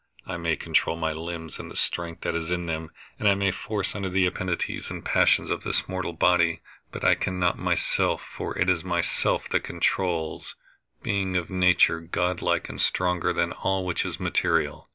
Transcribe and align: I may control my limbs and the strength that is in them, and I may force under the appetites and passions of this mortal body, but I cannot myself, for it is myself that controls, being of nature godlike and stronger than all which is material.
I 0.25 0.35
may 0.35 0.55
control 0.55 0.95
my 0.95 1.13
limbs 1.13 1.59
and 1.59 1.69
the 1.69 1.75
strength 1.75 2.21
that 2.21 2.33
is 2.33 2.49
in 2.49 2.65
them, 2.65 2.89
and 3.19 3.27
I 3.27 3.35
may 3.35 3.51
force 3.51 3.93
under 3.93 4.09
the 4.09 4.25
appetites 4.25 4.89
and 4.89 5.05
passions 5.05 5.51
of 5.51 5.61
this 5.61 5.87
mortal 5.87 6.13
body, 6.13 6.61
but 6.91 7.03
I 7.05 7.13
cannot 7.13 7.59
myself, 7.59 8.23
for 8.23 8.57
it 8.57 8.67
is 8.67 8.83
myself 8.83 9.47
that 9.49 9.59
controls, 9.59 10.55
being 11.03 11.37
of 11.37 11.51
nature 11.51 11.99
godlike 11.99 12.67
and 12.67 12.81
stronger 12.81 13.31
than 13.31 13.51
all 13.51 13.85
which 13.85 14.03
is 14.03 14.19
material. 14.19 14.89